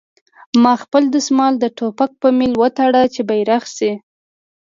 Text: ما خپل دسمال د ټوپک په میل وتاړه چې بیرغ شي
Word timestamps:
ما 0.63 0.73
خپل 0.83 1.03
دسمال 1.15 1.53
د 1.59 1.65
ټوپک 1.77 2.11
په 2.21 2.27
میل 2.37 2.53
وتاړه 2.61 3.01
چې 3.13 3.21
بیرغ 3.29 3.63
شي 3.75 3.91